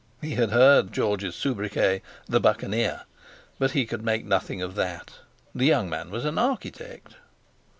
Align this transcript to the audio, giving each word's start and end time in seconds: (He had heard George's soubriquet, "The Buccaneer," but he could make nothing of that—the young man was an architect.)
(He 0.19 0.31
had 0.33 0.49
heard 0.49 0.91
George's 0.91 1.35
soubriquet, 1.35 2.01
"The 2.25 2.39
Buccaneer," 2.39 3.01
but 3.59 3.73
he 3.73 3.85
could 3.85 4.01
make 4.03 4.25
nothing 4.25 4.59
of 4.59 4.73
that—the 4.73 5.65
young 5.65 5.91
man 5.91 6.09
was 6.09 6.25
an 6.25 6.39
architect.) 6.39 7.17